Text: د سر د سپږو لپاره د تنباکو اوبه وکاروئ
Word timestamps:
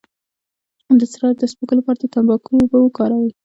د 0.99 1.01
سر 1.13 1.23
د 1.39 1.41
سپږو 1.51 1.73
لپاره 1.79 1.97
د 1.99 2.03
تنباکو 2.13 2.49
اوبه 2.59 2.77
وکاروئ 2.81 3.31